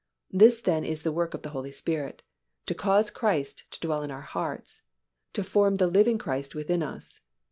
This 0.31 0.61
then 0.61 0.83
is 0.83 1.03
the 1.03 1.11
work 1.11 1.35
of 1.35 1.43
the 1.43 1.49
Holy 1.51 1.71
Spirit, 1.71 2.23
to 2.65 2.73
cause 2.73 3.11
Christ 3.11 3.69
to 3.69 3.79
dwell 3.79 4.01
in 4.01 4.09
our 4.09 4.21
hearts, 4.23 4.81
to 5.33 5.43
form 5.43 5.75
the 5.75 5.85
living 5.85 6.17
Christ 6.17 6.55
within 6.55 6.81
us. 6.81 7.21